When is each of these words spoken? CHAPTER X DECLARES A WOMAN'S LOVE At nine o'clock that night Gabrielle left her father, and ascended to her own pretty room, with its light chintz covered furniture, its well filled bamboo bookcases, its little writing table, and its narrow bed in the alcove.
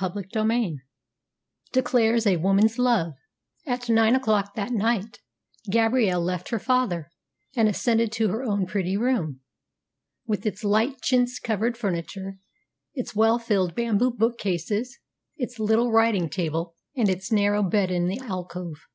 CHAPTER 0.00 0.24
X 0.34 0.74
DECLARES 1.72 2.26
A 2.26 2.38
WOMAN'S 2.38 2.76
LOVE 2.76 3.12
At 3.68 3.88
nine 3.88 4.16
o'clock 4.16 4.56
that 4.56 4.72
night 4.72 5.20
Gabrielle 5.70 6.20
left 6.20 6.48
her 6.48 6.58
father, 6.58 7.08
and 7.54 7.68
ascended 7.68 8.10
to 8.10 8.26
her 8.30 8.42
own 8.42 8.66
pretty 8.66 8.96
room, 8.96 9.42
with 10.26 10.44
its 10.44 10.64
light 10.64 11.00
chintz 11.02 11.38
covered 11.38 11.76
furniture, 11.76 12.40
its 12.96 13.14
well 13.14 13.38
filled 13.38 13.76
bamboo 13.76 14.10
bookcases, 14.10 14.98
its 15.36 15.60
little 15.60 15.92
writing 15.92 16.28
table, 16.28 16.74
and 16.96 17.08
its 17.08 17.30
narrow 17.30 17.62
bed 17.62 17.92
in 17.92 18.08
the 18.08 18.18
alcove. 18.18 18.88